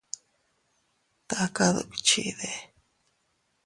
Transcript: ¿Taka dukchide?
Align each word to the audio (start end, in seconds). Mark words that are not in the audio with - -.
¿Taka 1.29 1.65
dukchide? 1.75 2.51